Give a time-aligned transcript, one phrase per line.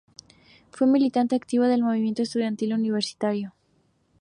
[0.71, 3.53] Fue militante activo del movimiento estudiantil universitario.